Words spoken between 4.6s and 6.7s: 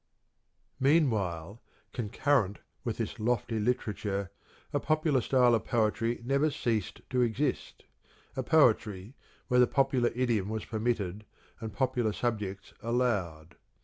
a popular style of Poetry never